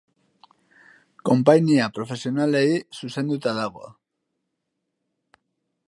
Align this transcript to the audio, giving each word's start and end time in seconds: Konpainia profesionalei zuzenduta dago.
Konpainia 1.29 1.89
profesionalei 1.97 2.65
zuzenduta 3.01 3.55
dago. 3.61 3.87